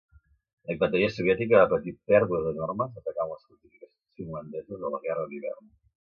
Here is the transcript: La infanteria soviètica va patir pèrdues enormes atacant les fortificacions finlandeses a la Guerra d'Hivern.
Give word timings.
La 0.69 0.73
infanteria 0.75 1.09
soviètica 1.17 1.57
va 1.63 1.67
patir 1.73 1.91
pèrdues 2.11 2.47
enormes 2.51 2.97
atacant 3.01 3.29
les 3.33 3.43
fortificacions 3.49 4.23
finlandeses 4.23 4.87
a 4.89 4.91
la 4.95 5.01
Guerra 5.05 5.27
d'Hivern. 5.35 5.69